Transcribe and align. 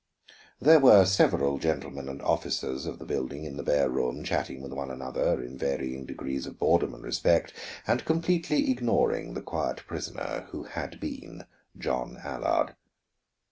There 0.59 0.79
were 0.79 1.05
several 1.05 1.59
gentlemen 1.59 2.09
and 2.09 2.23
officers 2.23 2.87
of 2.87 2.97
the 2.97 3.05
building 3.05 3.43
in 3.43 3.55
the 3.57 3.61
bare 3.61 3.87
room, 3.87 4.23
chatting 4.23 4.59
with 4.63 4.73
one 4.73 4.89
another 4.89 5.43
in 5.43 5.59
varying 5.59 6.07
degrees 6.07 6.47
of 6.47 6.57
boredom 6.57 6.95
and 6.95 7.05
interest, 7.05 7.53
and 7.85 8.03
completely 8.03 8.71
ignoring 8.71 9.35
the 9.35 9.43
quiet 9.43 9.83
prisoner 9.85 10.47
who 10.49 10.63
had 10.63 10.99
been 10.99 11.45
John 11.77 12.17
Allard. 12.23 12.75